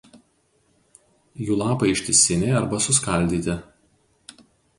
[1.49, 3.59] Jų lapai ištisiniai arba suskaldyti.